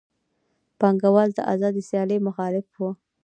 پانګوال 0.79 1.29
د 1.33 1.39
آزادې 1.53 1.81
سیالۍ 1.89 2.19
مخالف 2.27 2.65
وو 2.77 2.89